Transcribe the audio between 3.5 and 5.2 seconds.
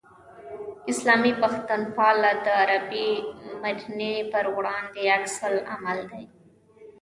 مډرنیتې پر وړاندې